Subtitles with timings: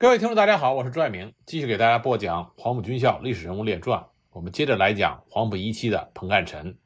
[0.00, 4.06] 各位听众，大家好，我是朱爱明，继续给大家播讲黄埔军校历史人物列传。
[4.30, 6.78] 我们接着来讲黄埔一期的彭干臣。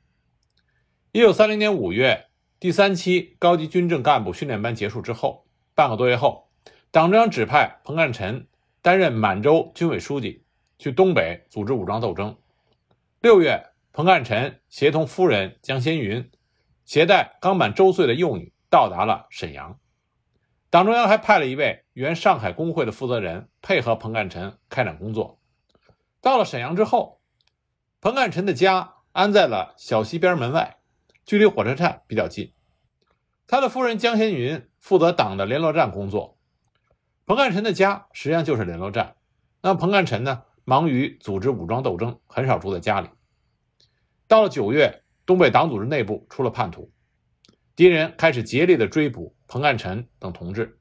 [1.13, 2.27] 一九三零年五月，
[2.59, 5.47] 第三期高级军政干部训练班结束之后，
[5.77, 6.49] 半个多月后，
[6.91, 8.49] 党中央指派彭干臣
[8.83, 10.45] 担任满洲军委书记，
[10.81, 12.37] 去东北组织武装斗争。
[13.21, 16.29] 六月，彭干臣协同夫人江先云，
[16.85, 19.79] 携带刚满周岁的幼女到达了沈阳。
[20.75, 25.39] 党中央还派了一位原上海工会的负责人配合彭干臣开展工作。
[26.21, 27.21] 到了沈阳之后，
[28.01, 30.79] 彭干臣的家安在了小西边门外，
[31.25, 32.53] 距离火车站比较近。
[33.47, 36.41] 他的夫人江先云负责党的联络站工作。
[37.25, 39.15] 彭干臣的家实际上就是联络站。
[39.63, 43.09] 那彭干臣呢，忙于组织武装斗争，很少住在家里。
[44.27, 46.91] 到了九月，东北党组织内部出了叛徒，
[47.77, 49.35] 敌人开始竭力的追捕。
[49.47, 50.79] 彭干臣等同志，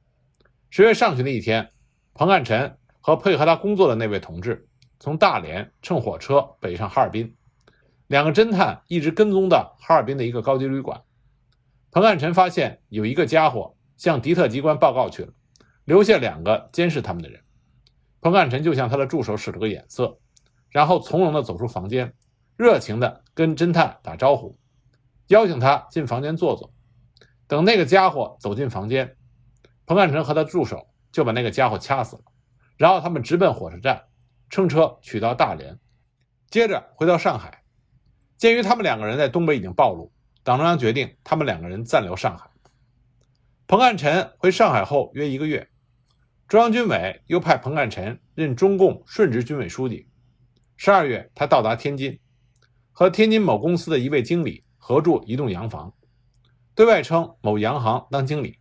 [0.70, 1.70] 十月上旬的一天，
[2.14, 4.68] 彭干臣和配合他工作的那位同志
[5.00, 7.36] 从大连乘火车北上哈尔滨。
[8.08, 11.02] 两个侦探一直跟踪到哈尔滨的一个高级旅馆。
[11.92, 15.34] 彭干臣发现有一个家伙向敌特机关报告去了，
[15.84, 17.42] 留下两个监视他们的人。
[18.22, 20.18] 彭干臣就向他的助手使了个眼色，
[20.70, 22.14] 然后从容地走出房间，
[22.56, 24.58] 热情地跟侦探打招呼，
[25.28, 26.73] 邀请他进房间坐坐。
[27.48, 29.16] 等那个家伙走进房间，
[29.86, 32.24] 彭干臣和他助手就把那个家伙掐死了。
[32.78, 34.04] 然后他们直奔火车站，
[34.50, 35.80] 乘车取到大连，
[36.50, 37.64] 接着回到上海。
[38.38, 40.12] 鉴于他们两个人在东北已经暴露，
[40.44, 42.50] 党中央决定他们两个人暂留上海。
[43.68, 45.70] 彭干臣回上海后约一个月，
[46.48, 50.08] 中央军委又派彭干臣任中共顺直军委书记。
[50.76, 52.20] 十二月，他到达天津，
[52.92, 55.94] 和天津某公司的一位经理合住一栋洋房。
[56.76, 58.58] 对外称某洋行当经理，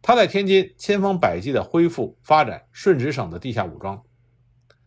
[0.00, 4.02] 他在天津千方百计地恢复发展顺直省的地下武装，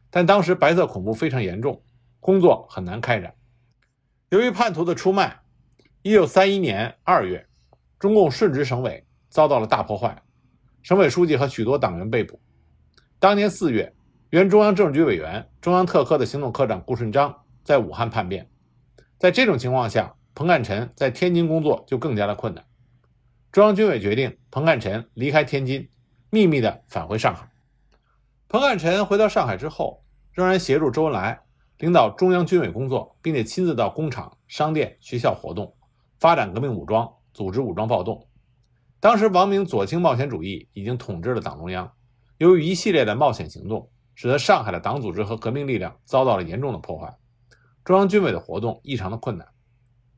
[0.09, 1.83] 但当时白色恐怖非常严重，
[2.19, 3.35] 工作很难开展。
[4.29, 5.39] 由于叛徒的出卖
[6.01, 7.47] ，1931年2月，
[7.99, 10.19] 中共顺直省委遭到了大破坏，
[10.81, 12.41] 省委书记和许多党员被捕。
[13.19, 13.93] 当年4月，
[14.31, 18.49] 原中央政治局委员、中央特科的行动科长顾顺章在武汉叛变，
[19.19, 20.15] 在这种情况下。
[20.35, 22.65] 彭干臣在天津工作就更加的困难，
[23.53, 25.89] 中央军委决定彭干臣离开天津，
[26.29, 27.49] 秘密的返回上海。
[28.49, 30.03] 彭干臣回到上海之后，
[30.33, 31.39] 仍然协助周恩来
[31.77, 35.73] 领导中央军委工作，并且亲自到工厂、商店、学校活动，
[36.19, 38.27] 发展革命武装，组织武装暴动。
[38.99, 41.89] 当时王明左倾冒险主义已经统治了党中央，
[42.39, 47.15] 由于一系列的冒险行动，使得上海的党组织和革命力量遭到了严重的破坏，
[47.85, 49.47] 中央军委的活动异常的困难。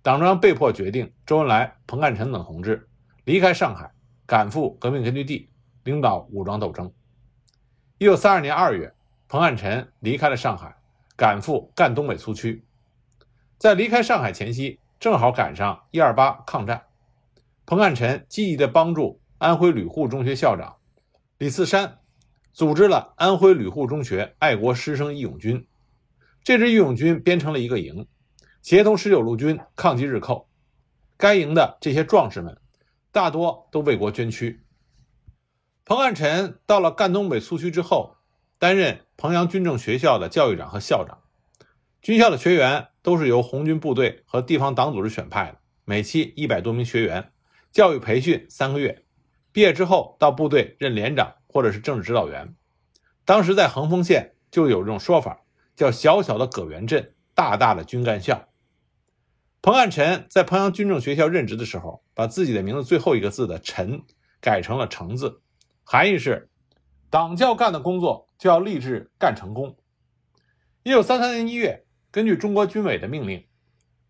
[0.07, 2.88] 党中央被迫决定，周恩来、彭干臣等同志
[3.25, 3.91] 离开上海，
[4.25, 5.50] 赶赴革命根据地，
[5.84, 6.94] 领导武装斗争。
[7.97, 8.94] 一九三二年二月，
[9.28, 10.78] 彭干臣离开了上海，
[11.18, 12.63] 赶赴赣东北苏区。
[13.57, 16.84] 在离开上海前夕，正好赶上一二八抗战。
[17.66, 20.78] 彭干臣积极地帮助安徽旅沪中学校长
[21.38, 21.97] 李次山，
[22.53, 25.68] 组织了安徽旅沪中学爱国师生义勇军。
[26.45, 28.07] 这支义勇军编成了一个营。
[28.67, 30.50] 协同十九路军抗击日寇，
[31.16, 32.59] 该营的这些壮士们
[33.13, 34.61] 大多都为国捐躯。
[35.85, 38.17] 彭汉臣到了赣东北苏区之后，
[38.59, 41.19] 担任彭阳军政学校的教育长和校长。
[42.01, 47.31] 军校的学员都是由红军部队和地方党组织选派的，每期一百多名学员，
[47.72, 49.06] 教育培训三个月，
[49.53, 52.53] 毕业之后到部队任连长或者是政治指导员。
[53.23, 58.45] 当时在横峰县就有这种说法，叫“小小的葛源镇，大大的军干校”。
[59.67, 64.01] 彭干臣在彭阳军政学校任职的时候，把自己的名字最后一个字的“臣”
[64.39, 65.41] 改成了“成”字，
[65.83, 66.47] 含义是：
[67.09, 69.75] 党教干的工作就要立志干成功。
[70.83, 73.45] 一九三三年一月，根据中国军委的命令，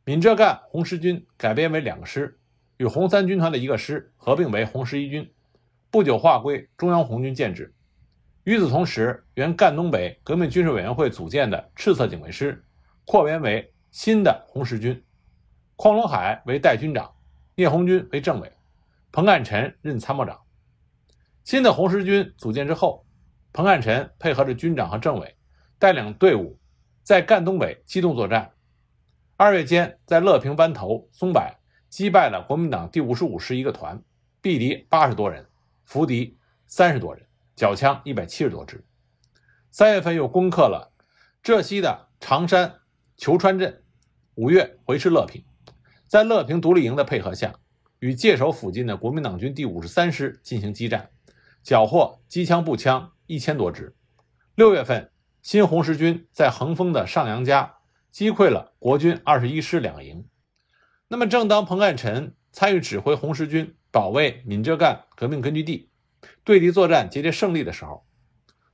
[0.05, 2.37] 闽浙赣红十军改编为两个师，
[2.77, 5.27] 与红三军团的一个师合并为红十一军，
[5.89, 7.73] 不久划归中央红军建制。
[8.43, 12.63] 与此同时，原赣东北革命军事委员会组建的赤色警卫师，
[13.05, 15.03] 扩编为新的红十军。
[15.77, 17.13] 匡龙海为代军长，
[17.53, 18.51] 聂红军为政委，
[19.11, 20.41] 彭干臣任参谋长。
[21.43, 23.05] 新的红十军组建之后，
[23.53, 25.37] 彭干臣配合着军长和政委，
[25.77, 26.59] 带领队伍
[27.03, 28.53] 在赣东北机动作战。
[29.35, 31.43] 二月间，在乐平湾头、松柏
[31.89, 34.01] 击败了国民党第五十五师一个团，
[34.41, 35.47] 毙敌八十多人，
[35.85, 37.23] 俘敌三十多人，
[37.55, 38.83] 缴枪一百七十多支。
[39.69, 40.91] 三月份又攻克了
[41.43, 42.79] 浙西的常山、
[43.15, 43.83] 裘川镇，
[44.33, 45.43] 五月回师乐平。
[46.07, 47.55] 在乐平独立营的配合下，
[47.99, 51.09] 与界首附近的国民党军第五十三师进行激战，
[51.61, 53.93] 缴获机枪、步枪一千多支。
[54.55, 55.11] 六月份，
[55.41, 57.75] 新红十军在横峰的上杨家
[58.09, 60.25] 击溃了国军二十一师两营。
[61.09, 65.89] 那么，正当彭干臣参与指挥红十军保卫闽浙赣革命根据地，
[66.45, 68.05] 对敌作战节节胜利的时候，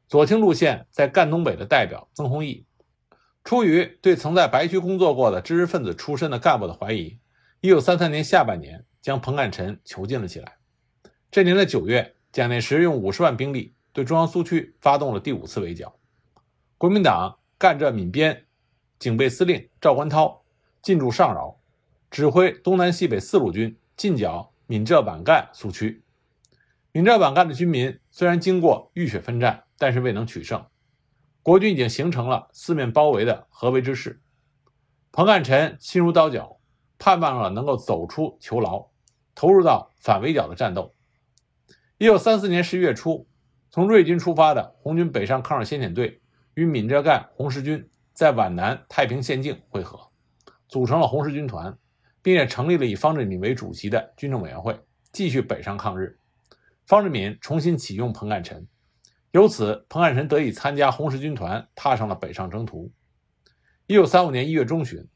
[0.08, 2.68] 左倾路线在赣东北的代表曾洪义，
[3.44, 7.20] 出于对曾在白区工作过的知识分子出身的干部的怀疑，
[7.60, 10.58] 一九三三年下半年将彭干臣囚禁了起来。
[11.30, 15.94] 这年的九月，蒋介石用五十万兵力对中央苏区发动了第五次围剿。
[16.78, 18.46] 国民党赣浙闽边
[18.98, 20.44] 警备司令赵观涛
[20.82, 21.60] 进驻上饶，
[22.10, 26.02] 指挥东南西北四路军进剿闽浙皖赣苏区。
[26.94, 30.66] 闽浙皖赣的军民虽然经过浴血奋战，但是未能取胜。
[31.44, 34.22] 国军已经形成了四面包围的合围之势。
[35.12, 36.58] 彭干臣心如刀绞，
[36.98, 38.88] 盼望了能够走出囚牢，
[39.36, 40.96] 投入到反围剿的战斗。
[41.98, 43.28] 一九三四年十一月初，
[43.70, 46.22] 从瑞金出发的红军北上抗日先遣队
[46.54, 50.00] 与闽浙赣红十军在皖南太平县境会合，
[50.70, 51.78] 组成了红十军团，
[52.22, 54.80] 并且成立了以方志敏为主席的军政委员会，
[55.12, 56.18] 继续北上抗日。
[56.86, 58.68] 方志敏重新启用彭干臣，
[59.34, 62.94] 由此彭干臣得以参加红十军团，踏上了北上征途。
[63.88, 65.08] 一九三五年一月中旬，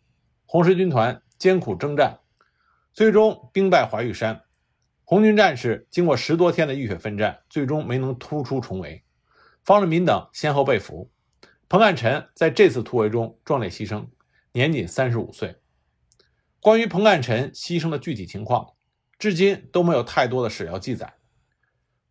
[0.48, 2.19] 红十军团艰苦征战，
[2.94, 4.42] 最终兵败怀玉山。
[5.04, 9.04] 红军战士经过十多天的浴血奋战，最终没能突出重围。
[9.64, 11.12] 方志敏等先后被俘。
[11.69, 14.08] 彭干臣在这次突围中壮烈牺牲，
[14.52, 15.58] 年仅三十五岁。
[16.60, 18.74] 关于彭干臣牺牲的具体情况，
[19.19, 21.14] 至今都没有太多的史料记载。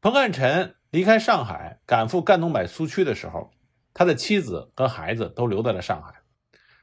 [0.00, 3.50] 彭干臣离开上海赶赴赣东北苏区的时候，
[3.92, 6.14] 他的妻子和孩子都留在了上海。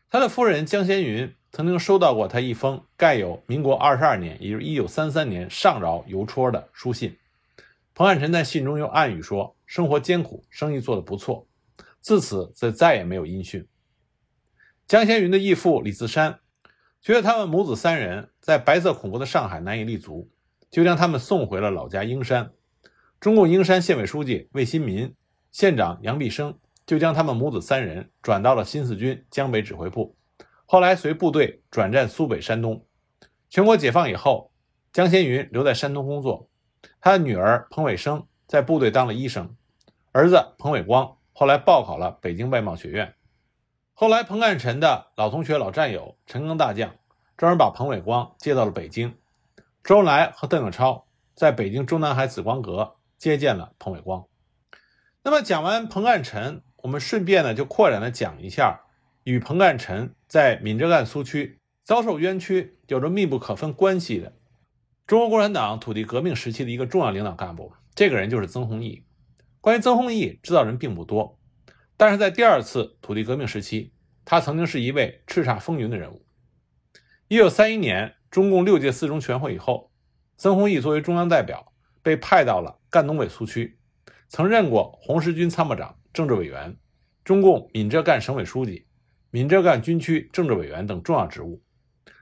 [0.09, 1.35] 他的夫人江先云。
[1.55, 7.15] 曾经收到过他一封盖有民国二十二年，也就是一九三三年上饶邮戳的书信。
[7.93, 11.45] 彭汉臣在信中又暗语说：“生活艰苦，生意做得不错。”
[12.01, 13.67] 自此则再也没有音讯。
[14.87, 16.39] 江先云的义父李自山
[17.03, 20.31] 觉得他们母子三人在白色恐怖的上海难以立足，
[20.71, 22.51] 就将他们送回了老家英山。
[23.23, 25.15] 中共英山县委书记魏新民、
[25.49, 30.17] 县长杨必生就将他们母子三人转到了新四军江北指挥部。
[30.65, 32.85] 后来随部队转战苏北、山东。
[33.49, 34.51] 全国解放以后，
[34.91, 36.49] 江先云留在山东工作。
[36.99, 39.55] 他的女儿彭伟生在部队当了医生，
[40.11, 43.13] 儿子彭伟光后来报考了北京外贸学院。
[43.93, 46.93] 后来，彭干臣的老同学、老战友陈赓大将
[47.37, 49.15] 专门把彭伟光接到了北京。
[49.81, 54.27] 周恩来和邓颖超在北京中南海紫光阁接见了彭伟光。
[55.23, 58.81] 那么，讲完彭干臣，我们顺便呢就扩展的讲一下。
[59.23, 64.33] 与彭干臣在闽浙赣苏区遭受冤屈有着密不可分关系的
[65.07, 69.05] 中国共产党土地革命时期的一个重要领导干部，这个人就是曾洪易。
[69.61, 71.39] 关于曾洪易，知道人并不多，
[71.95, 73.93] 但是在第二次土地革命时期，
[74.25, 76.25] 他曾经是一位叱咤风云的人物。
[77.29, 79.93] 一九三一年中共六届四中全会以后，
[80.35, 81.71] 曾洪易作为中央代表
[82.01, 83.79] 被派到了赣东北苏区，
[84.27, 86.77] 曾任过红十军参谋长、政治委员、
[87.23, 88.85] 中共闽浙赣省委书记。
[89.31, 91.63] 闽浙赣军区政治委员等重要职务，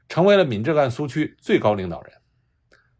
[0.07, 2.13] 成为了闽浙赣苏区最高领导人。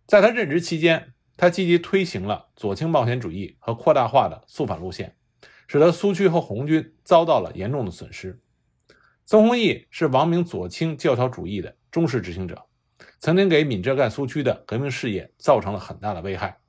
[0.06, 5.16] 在他任职期间，他积极推行了左倾冒险主义和扩大化的肃反路线，
[5.66, 8.42] 使得苏区和红军遭到了严重的损失。
[9.26, 12.66] 曾洪易是王明左倾教条主义的忠实执行者，
[13.20, 16.60] 曾经给闽浙赣苏区的革命事业造成了很大的危害，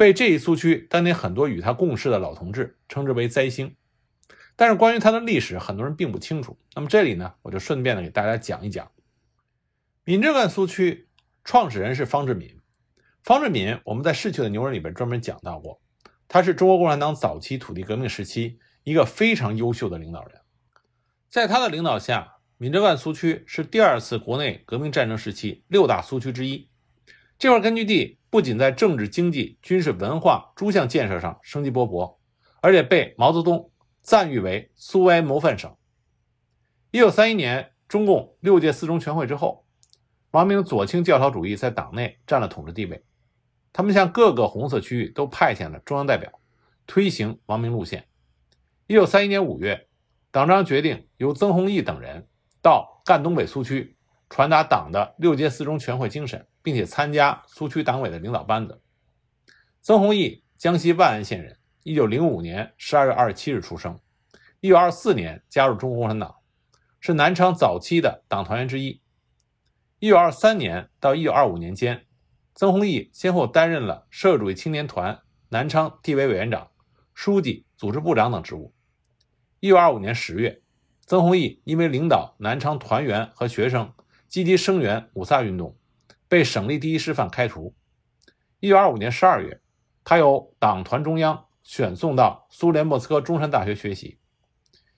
[0.00, 3.76] 被这一苏区当年很多与他共事的老同志称之为“灾星”。
[4.56, 6.58] 但是关于他的历史，很多人并不清楚。
[6.74, 8.90] 那么这里呢，我就顺便的给大家讲一讲。
[10.04, 11.06] 闽浙赣苏区
[11.44, 12.58] 创始人是方志敏。
[13.22, 15.82] 方志敏，我们在逝去的牛人里边专门讲到过，
[16.26, 20.40] 他是中国共产党早期土地革命时期一个非常优秀的领导人。
[21.28, 26.69] 在他的领导下，闽浙赣苏区是第二次国内革命战争时期六大苏区之一。
[27.40, 32.18] 这块根据地不仅在政治、经济、军事、文化诸项建设上生机勃勃，
[32.60, 33.72] 而且被毛泽东。
[34.02, 35.74] 赞誉为苏维埃模范省。
[36.90, 39.66] 一九三一年，中共六届四中全会之后，
[40.32, 43.04] 王明左倾教条主义在党内占了统治地位。
[43.72, 46.30] 他们向各个红色区域都派遣了中央代表，
[46.86, 48.06] 推行王明路线。
[48.86, 49.88] 一九三一年五月，
[50.30, 52.26] 党章决定由曾洪易等人
[52.62, 53.96] 到赣东北苏区，
[54.28, 58.80] 传达党的六届四中全会精神，并且参加苏区党委的领导班子。
[59.80, 61.56] 曾洪易，江西万安县人。
[61.82, 63.98] 一九零五年十二月二十七日出生，
[64.60, 66.36] 一九二四年加入中国共产党，
[67.00, 69.00] 是南昌早期的党团员之一。
[69.98, 72.04] 一九二三年到一九二五年间，
[72.54, 76.70] 曾洪易先后担任了社会主义青年团南昌地委委员长、
[77.14, 78.74] 书记、组织部长等职务。
[79.60, 80.60] 一九二五年十月，
[81.06, 83.90] 曾洪义因为领导南昌团员和学生
[84.28, 85.74] 积极声援五卅运动，
[86.30, 87.74] 被省立第一师范开除。
[88.60, 89.60] 一九二五年十二月，
[90.04, 94.20] 他由党团中央选送到苏联莫斯科中山大学学习。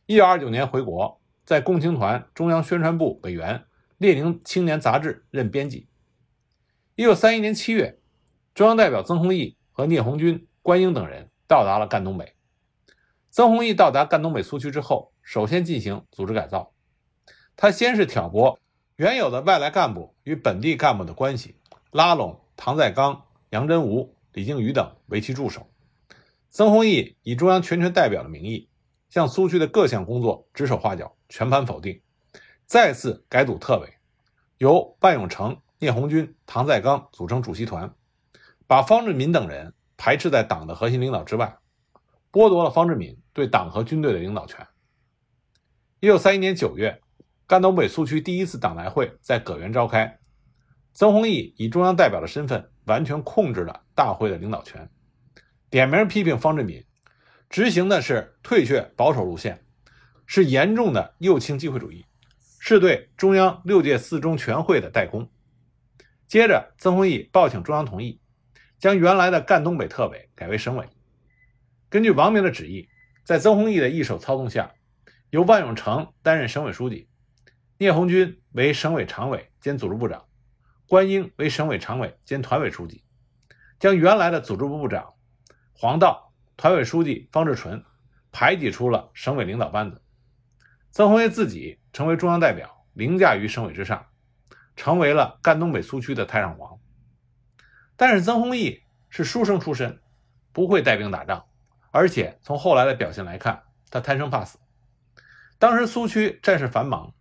[0.05, 3.65] 一九二九年回国，在共青团中央宣传部委员、
[3.97, 5.89] 列宁青年杂志任编辑。
[6.97, 7.99] 一九三一年七月，
[8.53, 12.35] 中央代表曾洪义和聂红军、关英等人到达了赣东北。
[13.31, 16.75] 曾洪义到达赣东北苏区之后，首先进行组织改造。
[17.57, 18.61] 他先是挑拨
[18.97, 21.57] 原有的外来干部与本地干部的关系，
[21.91, 25.69] 拉拢唐在刚、杨真吾、李靖宇等为其助手。
[26.51, 28.69] 曾洪义以中央全权代表的名义，
[29.09, 32.01] 向苏区的各项工作指手画脚，全盘否定，
[32.67, 33.95] 再次改组特委，
[34.59, 35.61] 由万永成。
[35.79, 37.93] 聂红军、唐在刚组成主席团，
[38.69, 41.59] 把方志敏等人排斥在党的核心领导之外，
[42.31, 44.65] 剥夺了方志敏对党和军队的领导权。
[45.99, 47.02] 一九三一年九月，
[47.53, 50.19] 赣东北苏区第一次党代会在葛源召开，
[50.95, 54.89] 曾洪义以中央代表的身份，完全控制了大会的领导权，
[55.69, 56.83] 点名批评方志敏，
[57.51, 59.63] 执行的是退却保守路线，
[60.25, 62.07] 是严重的右倾机会主义，
[62.59, 65.31] 是对中央六届四中全会的代工。
[66.27, 68.19] 接着，曾洪义报请中央同意，
[68.79, 70.89] 将原来的赣东北特委改为省委。
[71.91, 72.89] 根据王明的旨意，
[73.25, 74.73] 在曾洪义的一手操纵下，
[75.29, 77.11] 由万永成担任省委书记，
[77.83, 80.25] 聂红军为省委常委兼组织部长，
[80.87, 83.03] 关英为省委常委兼团委书记，
[83.81, 85.15] 将原来的组织部部长
[85.73, 87.85] 黄道、团委书记方志纯
[88.31, 90.01] 排挤出了省委领导班子。
[90.93, 94.07] 曾洪义自己成为中央代表，凌驾于省委之上。
[94.77, 96.79] 成为了赣东北苏区的太上皇，
[97.97, 100.01] 但是曾洪义是书生出身，
[100.53, 101.47] 不会带兵打仗，
[101.91, 104.61] 而且从后来的表现来看，他贪生怕死。
[105.59, 107.13] 当时苏区战事繁忙，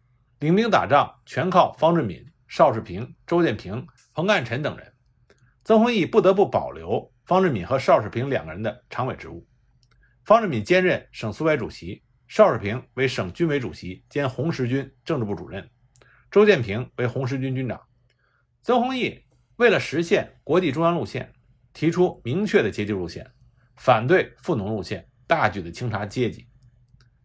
[0.41, 4.91] 领兵打仗全靠方志敏、邵世平、周建平、彭干臣等人，
[5.63, 9.47] 曾洪义不得不保留方志敏和邵世平两个人的常委职务。
[10.25, 15.69] 方志敏兼任省苏维主席，邵世平为省军委主席兼红十军政治部主任。
[16.31, 17.79] 周建平为红十军军长，
[18.63, 19.23] 曾洪义
[19.57, 21.31] 为了实现国际中央路线，
[21.71, 23.31] 提出明确的阶级路线，
[23.75, 26.47] 反对富农路线，大举的清查阶级。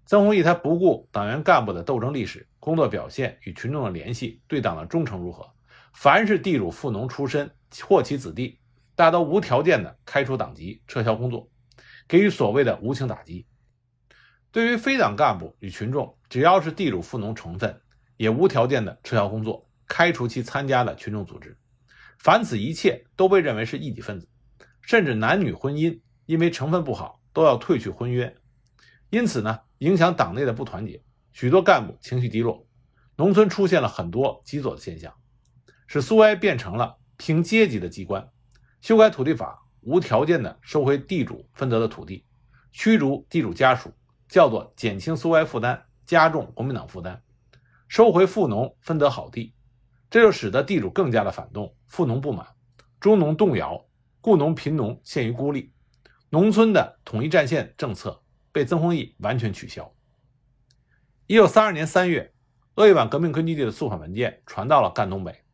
[0.07, 5.53] 曾洪义他不顾党员干部的斗争历史、工作表现与群众的联系、对党的忠诚如何，
[5.93, 7.51] 凡是地主富农出身
[7.83, 8.59] 或其子弟，
[8.95, 11.51] 大都无条件的开除党籍、撤销工作，
[12.07, 13.47] 给予所谓的无情打击。
[14.53, 17.81] 对于非党干部与群众，只要是地主富农成分。
[18.19, 21.55] 也无条件的撤销工作，开除其参加的群众组织，
[22.19, 24.27] 凡此一切都被认为是异己分子，
[24.81, 28.35] 甚至男女婚姻因为成分不好都要退去婚约，
[29.11, 31.03] 因此呢，影响党内的不团结，
[31.33, 32.67] 许多干部情绪低落，
[33.17, 35.13] 农村出现了很多极左的现象，
[35.87, 38.31] 使苏维埃变成了凭阶级的机关，
[38.81, 42.25] 修改土地法，无条件的收回地主分得的土地，
[42.73, 43.93] 驱逐地主家属，
[44.29, 47.23] 叫做减轻苏维埃负担，加重国民党负担。
[47.89, 49.55] 收回富农分得好地，
[50.11, 52.47] 这就使得地主更加的反动，富农不满，
[52.99, 53.87] 中农动摇，
[54.21, 55.73] 雇农贫农陷于孤立，
[56.31, 58.23] 农村的统一战线政策
[58.57, 59.95] 被曾洪义完全取消。
[61.27, 62.33] 一九三二年三月，
[62.77, 65.45] 鄂豫皖革命根据地的肃反文件传到了赣东北，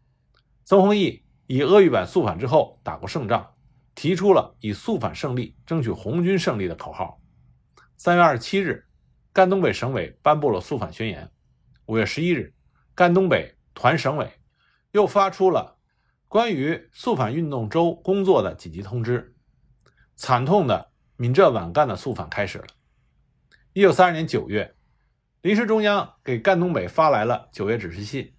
[0.63, 3.55] 曾洪义以鄂豫皖肃反之后打过胜仗，
[3.97, 7.21] 提出了以肃反胜利争取红军胜利的口号。
[7.97, 8.87] 三月二十七日，
[9.33, 11.29] 赣东北省委颁布了肃反宣言。
[11.87, 12.55] 五月十一日，
[12.95, 14.31] 赣东北团省委
[14.93, 15.77] 又发出了
[16.29, 19.35] 关于肃反运动周工作的紧急通知。
[20.15, 22.67] 惨痛的闽浙皖赣的肃反开始了。
[23.75, 24.75] 一九三二年九月，
[25.41, 28.35] 临时中央给赣东北发来了九月指示信，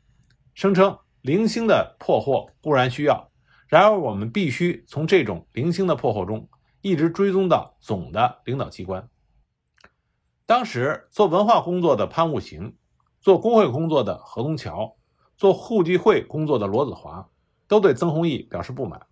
[0.53, 3.31] 声称零星的破获固然需要，
[3.67, 6.47] 然而我们必须从这种零星的破获中
[6.81, 9.09] 一直追踪到总的领导机关。
[10.45, 12.75] 当时做文化工作的潘悟行。
[13.19, 14.97] 做工会工作的何东桥，
[15.37, 17.29] 做互济会工作的罗子华，
[17.69, 19.07] 都对曾洪义表示不满。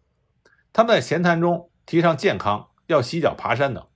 [0.74, 3.88] 他们在闲谈中提倡健康，要洗脚爬山等。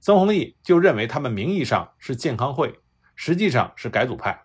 [0.00, 2.80] 曾洪义就认为他们名义上是健康会，
[3.14, 4.44] 实际上是改组派。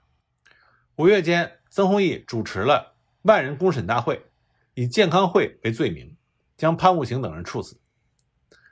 [0.98, 4.26] 五月间，曾洪义主持了万人公审大会，
[4.74, 6.16] 以健康会为罪名，
[6.58, 7.80] 将潘悟行等人处死。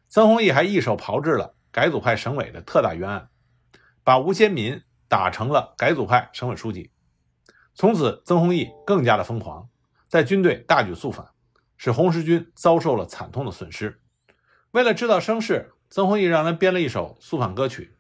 [0.08, 3.30] 曾洪义还一手炮制了改组派省委的特大冤案，
[4.04, 4.82] 把吴先民。
[5.10, 6.90] 打成了改组派省委书记，
[7.76, 9.70] 从此曾洪义更加的疯狂，
[10.08, 11.28] 在军队大举肃反，
[11.78, 14.02] 使红十军遭受了惨痛的损失。
[14.72, 17.96] 为了制造声势，曾洪义让人编了一首肃反歌曲，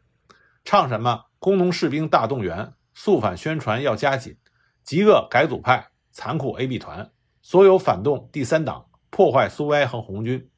[0.65, 4.35] 唱什么“工农士兵大动员，肃反宣传要加紧，
[4.83, 7.11] 极恶改组派，残酷 AB 团，
[7.43, 10.49] 所有反动第三党，破坏苏维埃和红军。”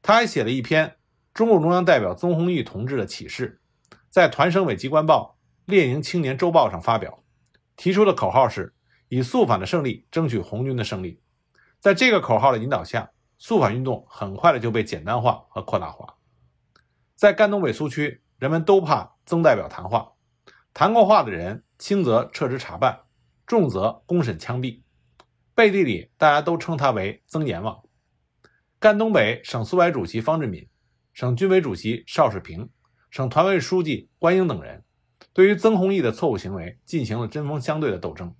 [0.00, 0.96] 他还写了一篇
[1.34, 3.60] 中共中央代表曾洪义同志的启事，
[4.08, 5.36] 在团省委机关报
[5.70, 7.22] 《列宁青年周报》上发表，
[7.76, 8.72] 提出的口号是
[9.10, 11.20] 以肃反的胜利争取红军的胜利。
[11.78, 16.16] 在这个口号的引导下，肃反运动很快的就被简单化和扩大化。
[17.16, 20.12] 在赣东北苏区，人们都怕曾代表谈话，
[20.72, 23.02] 谈过话的人轻则撤职查办，
[23.46, 24.82] 重则公审枪毙。
[25.54, 27.80] 背地里，大家都称他为曾阎王。
[28.80, 30.68] 赣东北省苏维主席方志敏、
[31.12, 32.68] 省军委主席邵世平、
[33.10, 34.82] 省团委书记关英等人，
[35.32, 38.34] 对于曾洪义的错误行为进行了针锋相对的斗争。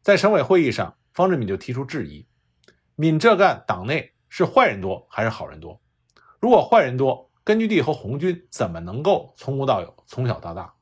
[0.00, 2.28] 在省委会议上，方志敏就提出质疑：
[2.94, 5.82] 闽浙赣党内是坏人多还是好人多？
[6.40, 10.74] 如果坏人多，根据地和红军怎么能够从无到有、从小到大？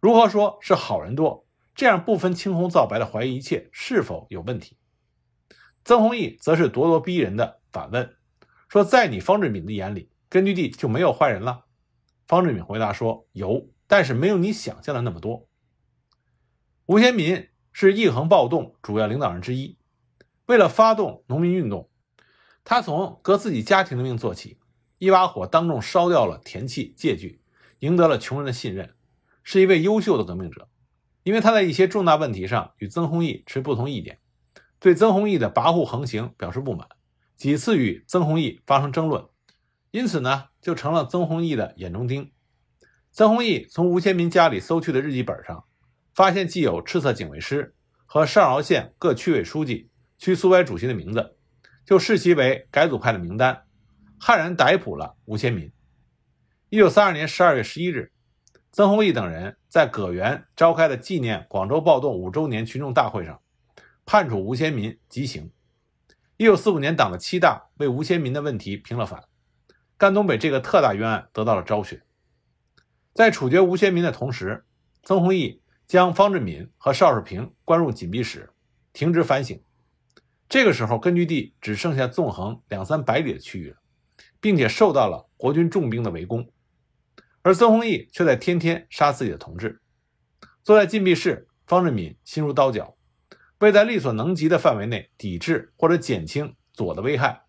[0.00, 1.46] 如何说是好人多？
[1.74, 4.78] 这样不分青红皂白的怀疑一切是否有问题？
[5.84, 8.16] 曾洪义则是咄咄逼人的反问
[8.70, 11.66] 说：“在你方志敏的眼里，根据地就没有坏人了？”
[12.26, 15.46] 方志敏回答说：“有，但是没有你想象的那么多。”
[16.88, 19.76] 吴先民是义恒暴动主要领导人之一，
[20.46, 21.90] 为了发动农民运动，
[22.64, 24.58] 他从革自己家庭的命做起。
[25.02, 27.40] 一把火当众烧掉了田契、借据，
[27.80, 28.94] 赢得了穷人的信任，
[29.42, 30.68] 是一位优秀的革命者。
[31.24, 34.20] 因为他在一些重大问题上与曾洪义持不同意见，
[34.78, 36.86] 对曾洪义的跋扈横行表示不满，
[37.34, 39.26] 几次与曾洪毅发生争论，
[39.90, 42.30] 因此呢，就成了曾洪毅的眼中钉。
[43.10, 45.64] 曾洪毅从吴先民家里搜去的日记本上，
[46.14, 47.74] 发现既有赤色警卫师
[48.06, 51.34] 和上饶县各区委书记、区苏维埃主席的名字，
[51.84, 53.64] 就视其为改组派的名单。
[54.24, 55.72] 悍然逮捕了吴先民。
[56.68, 58.12] 一九三二年十二月十一日，
[58.70, 63.42] 曾洪义等人在葛园召开的纪念广州暴动五周年群众大会上，
[64.06, 65.50] 判处吴先民极刑。
[66.36, 69.24] 一九四五年，党的七大为吴先民的问题平了反，
[69.96, 72.04] 赣东北这个特大冤案得到了昭雪。
[73.12, 74.64] 在处决吴先民的同时，
[75.02, 78.52] 曾洪义将方志敏和邵世平关入紧闭室，
[78.92, 79.60] 停职反省。
[80.48, 83.81] 这个时候，根据地只剩下纵横两三百里的区域了。
[84.42, 86.52] 并且受到了国军重兵的围攻，
[87.42, 89.80] 而曾洪义却在天天杀自己的同志。
[90.64, 92.96] 坐在禁闭室，方志敏心如刀绞，
[93.60, 97.44] 为在力所能及的范围内抵制或者减轻左的危害，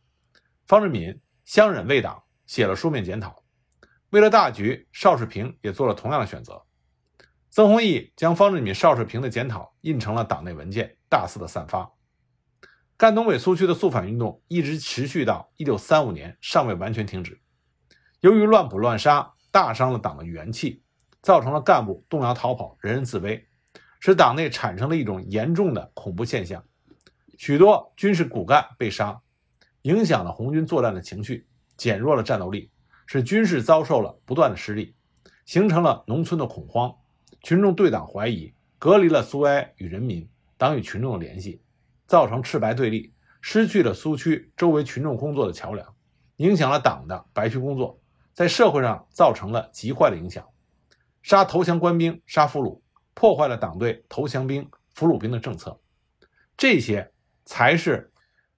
[0.68, 3.44] 方志敏相忍为党，写了书面检讨。
[4.12, 6.64] 为了大局，邵世平也做了同样的选择。
[7.50, 11.92] 曾洪义将方志敏、邵世平的检讨印成了党内文件，大肆的散发。
[13.04, 17.38] 赣东北苏区的肃反运动一直持续到一九三五年，尚未完全停止。
[18.22, 20.82] 由于乱捕乱杀，大伤了党的元气，
[21.22, 23.46] 造成了干部动摇逃跑、人人自危，
[24.00, 26.64] 使党内产生了一种严重的恐怖现象。
[27.38, 29.20] 许多军事骨干被杀，
[29.82, 32.72] 影响了红军作战的情绪，减弱了战斗力，
[33.06, 34.96] 使军事遭受了不断的失利，
[35.46, 36.96] 形成了农村的恐慌，
[37.42, 40.26] 群众对党怀疑，隔离了苏维埃与人民、
[40.58, 41.62] 党与群众的联系。
[42.08, 45.96] 造成赤白对立，失去了苏区周围群众工作的桥梁，
[46.38, 48.00] 影响了党的白区工作，
[48.34, 50.48] 在社会上造成了极坏的影响。
[51.22, 52.82] 杀投降官兵，杀俘虏，
[53.14, 55.80] 破坏了党对投降兵、俘虏兵的政策。
[56.58, 57.12] 这些
[57.46, 58.12] 才是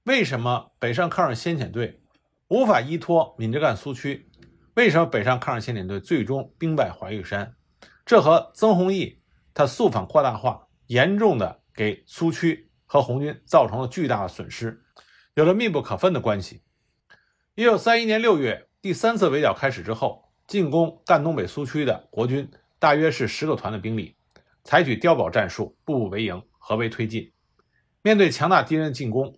[0.03, 2.01] 为什么北上抗日先遣队
[2.47, 4.29] 无法依托闽浙赣苏区，
[4.73, 7.55] 为什么北上抗日先遣队最终兵败怀玉山。
[8.05, 9.19] 这和曾洪义
[9.53, 12.64] 他肃反扩大化，严重的给苏区。
[12.95, 14.81] 和红军造成了巨大的损失，
[15.33, 16.61] 有了密不可分的关系。
[17.53, 24.15] 一九三一年六月，第三次围剿开始之后，进攻赣东北苏区的国军大约是十个团的兵力，
[24.63, 27.33] 采取碉堡战术，步步为营，合围推进。
[28.01, 29.37] 面对强大敌人的进攻，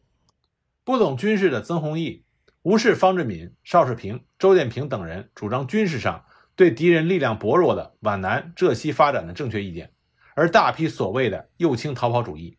[0.84, 2.26] 不懂军事的曾洪义
[2.62, 9.93] 无视方志敏、邵世平、周建平等人主张军事上对敌人力量薄弱的皖南、浙西发展的正确意见，
[10.36, 12.56] 而大批所谓的右倾逃跑主义。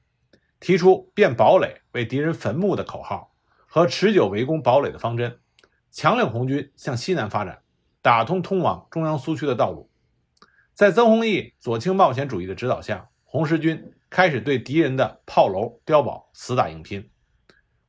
[0.60, 3.32] 提出变堡垒为敌人坟墓的口号
[3.66, 5.38] 和持久围攻堡垒的方针，
[5.90, 7.62] 强令红军向西南发展，
[8.02, 9.90] 打通通往中央苏区的道路。
[10.74, 17.10] 在曾洪义左倾冒险主义的指导下，红十军开始对敌人的炮楼、碉堡死打硬拼。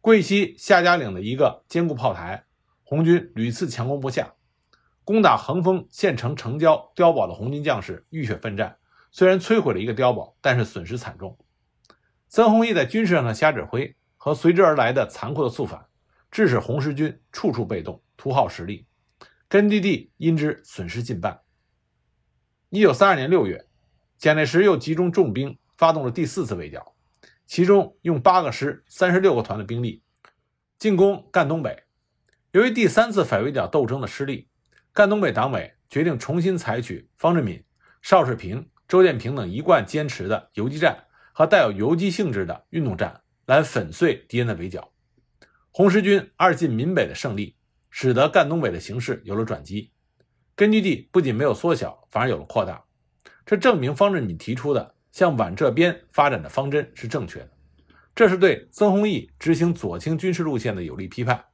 [0.01, 2.45] 桂西夏家岭的一个坚固炮台，
[2.83, 4.33] 红军屡次强攻不下。
[5.03, 8.77] 攻打横峰县城城郊碉堡的红军将士浴血奋战，
[9.11, 11.37] 虽然摧毁了一个碉堡，但是损失惨重。
[12.29, 15.87] 曾洪义在军事上的瞎指挥和随之而来的残酷的肃反，
[16.29, 18.85] 致使红十军处处被动，徒耗实力。
[19.47, 21.41] 根据地因之损失近半。
[22.69, 23.65] 一九三二年六月，
[24.19, 26.93] 蒋介石又集中重兵发动了第四次围剿，
[27.47, 30.03] 其中用八个师、三十六个团的兵力
[30.77, 31.83] 进攻赣东北。
[32.51, 34.47] 由于第三次反围剿斗争的失利，
[34.93, 37.63] 赣东北党委决定重新采取方志敏、
[38.03, 41.05] 邵世平、周建平等一贯坚持的游击战
[41.39, 44.91] 和带有游击性质的运动战来粉碎敌人的围剿。
[45.71, 47.55] 红十军二进闽北的胜利，
[47.89, 49.89] 使得赣东北的形势有了转机。
[50.53, 52.83] 根据地不仅没有缩小，反而有了扩大，
[53.45, 57.51] 这证明方志敏提出的向皖浙边发展的方针是正确的。
[58.13, 61.45] 这是对曾洪易执行左倾军事路线的有力批判。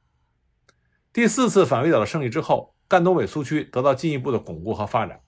[1.12, 5.20] 第四次反围剿的胜利之后，赣东北苏区得到进一步的巩固和发展。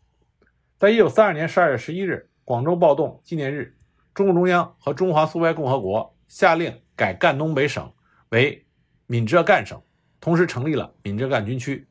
[0.81, 3.78] 在一九三二年十二月十一日广州暴动纪念日，
[4.19, 7.89] 中共中央和中华苏维埃共和国下令改赣东北省
[8.31, 8.67] 为
[9.07, 9.81] 闽浙赣省，
[10.19, 11.87] 同时成立了闽浙赣军区。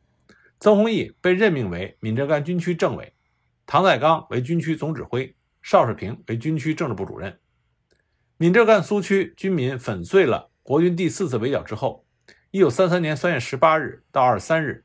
[0.59, 3.13] 曾洪易被任命为闽浙赣军区政委，
[3.65, 7.39] 唐在刚为军区总指挥，邵世平为军区政治部主任。
[8.35, 12.05] 闽浙赣苏区军民粉碎了国军第四次围剿之后，
[12.51, 14.83] 一九三三年三月十八日到二十三日，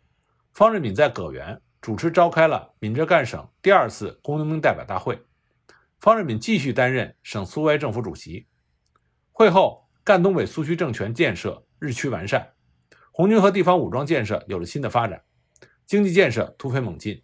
[0.53, 5.21] 方志敏在葛源主持召开了闽浙赣省第二次工农兵代表大会，
[6.03, 8.49] 方志敏继续担任省苏维埃政府主席。
[9.31, 12.55] 会后，赣东北苏区政权建设日趋完善，
[13.13, 15.23] 红军和地方武装建设有了新的发展。
[15.87, 17.23] 经济建设突飞猛进。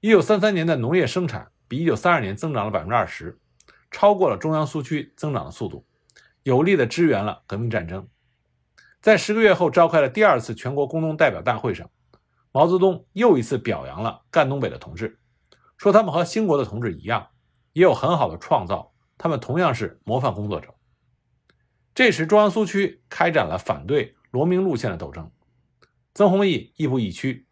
[0.00, 3.38] 一九三三年的农业生产比一九三二年增长了百分之二十，
[3.90, 5.84] 超过了中央苏区增长的速度，
[6.42, 8.08] 有力地支援了革命战争。
[9.02, 11.90] 在十个月后召开了第二次全国工农代表大会上，
[12.50, 15.20] 毛泽东又一次表扬了赣东北的同志，
[15.76, 17.28] 说他们和兴国的同志一样，
[17.72, 20.74] 也有很好的创造，他们同样是模范工作者。
[21.94, 25.30] 这时，中央苏区开展了反对罗明路线的斗争，
[26.14, 27.46] 曾洪易亦步亦趋。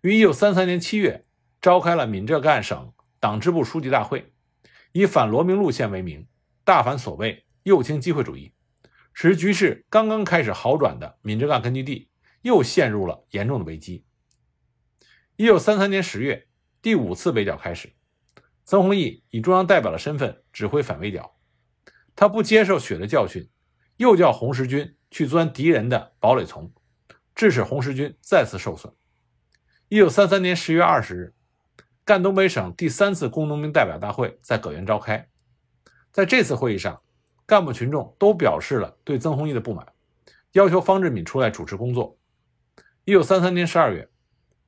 [0.00, 1.26] 于一九三三年七月，
[1.60, 4.32] 召开了闽浙赣省党支部书记大会，
[4.92, 6.26] 以反罗明路线为名，
[6.64, 8.52] 大反所谓右倾机会主义，
[9.12, 14.04] 使局势刚刚开始好转的闽浙赣根据地又陷入了严重的危机。
[15.36, 16.48] 一九三三年十月，
[16.80, 17.92] 第五次围剿开始，
[18.64, 21.34] 曾洪易以中央代表的身份指挥反围剿，
[22.14, 23.48] 他不接受血的教训，
[23.96, 26.72] 又叫红十军去钻敌人的堡垒丛，
[27.34, 28.92] 致使红十军再次受损。
[29.88, 31.34] 一九三三年十月二十日，
[32.04, 35.28] 赣东北省第三次工农兵代表大会在葛源召开。
[36.10, 37.02] 在这次会议上，
[37.44, 39.86] 干部群众都表示了对曾洪易的不满，
[40.52, 42.16] 要求方志敏出来主持工作。
[43.04, 44.08] 一九三三年十二月，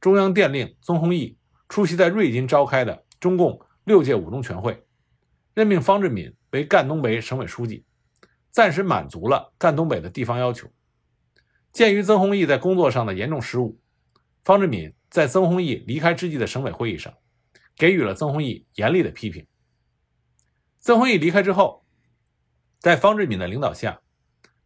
[0.00, 4.84] 中央电令曾洪易出席在瑞金召开的中共六届五中全会，
[5.54, 7.84] 任命方志敏为赣东北省委书记，
[8.50, 10.68] 暂时满足了赣东北的地方要求。
[11.72, 13.78] 鉴于曾洪易在工作上的严重失误，
[14.42, 14.92] 方志敏。
[15.10, 17.14] 在曾洪易离开之际的省委会议上，
[17.76, 19.46] 给予了曾洪易严厉的批评。
[20.80, 21.84] 曾洪易离开之后，
[22.80, 24.00] 在方志敏的领导下，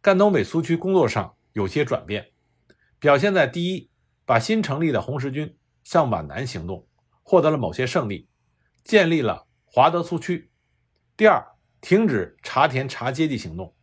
[0.01, 2.31] 赣东北苏区工作上有些转变，
[2.97, 3.91] 表现在第一，
[4.25, 6.87] 把新成立的红十军向皖南行动，
[7.21, 8.27] 获得了某些胜利，
[8.89, 10.49] 建立了华德苏区；
[11.15, 11.45] 第二，
[11.79, 13.75] 停止查田查阶级行动，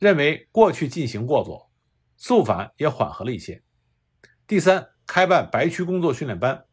[0.00, 1.70] 认为过去进行过左，
[2.16, 3.62] 肃反也缓和了一些；
[4.48, 4.88] 第三。
[5.04, 6.64] 开办白区工作训练班，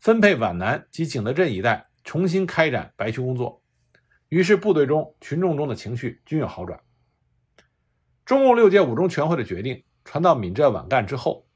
[0.00, 3.62] 分配皖南及景德镇一带重新开展白区工作，
[4.28, 6.80] 于是部队中群众中的情绪均有好转。
[8.24, 11.46] 中共六届五中全会的决定传到闽浙皖赣之后，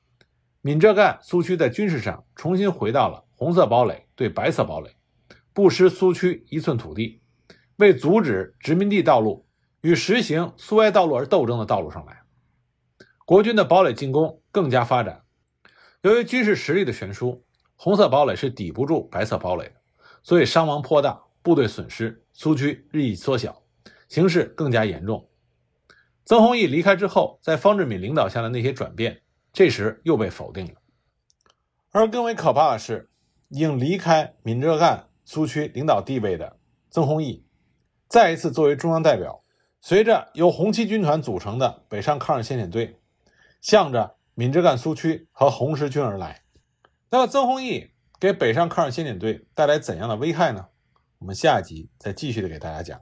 [0.61, 4.95] 闽浙赣苏区在军事上重新回到了红色堡垒对白色堡垒，
[5.53, 7.23] 不失苏区一寸土地，
[7.77, 9.47] 为阻止殖民地道路
[9.81, 12.23] 与实行苏维埃道路而斗争的道路上来。
[13.25, 15.23] 国军的堡垒进攻更加发展。
[16.03, 17.45] 由于军事实力的悬殊，
[17.77, 19.73] 红色堡垒是抵不住白色堡垒，
[20.23, 23.63] 所以伤亡颇大，部队损失，苏区日益缩小，
[24.09, 25.29] 形势更加严重。
[26.25, 30.75] 曾洪易离开之后，在方志敏领导下的那些转变，这时又被否定了。
[31.91, 33.11] 而更为可怕的是，
[33.49, 36.59] 已经离开闽浙赣苏区领导地位的
[36.91, 37.47] 曾洪易，
[38.09, 39.43] 再一次作为中央代表，
[39.81, 43.01] 随着由红七军团组成的北上抗日先遣队，
[43.61, 44.17] 向着。
[44.35, 46.45] 闽浙赣苏区和红十军而来，
[47.11, 50.69] 那么曾洪易给北上抗日先遣队带来怎样的危害呢？
[51.19, 52.99] 我们下一集再继续的给大家讲。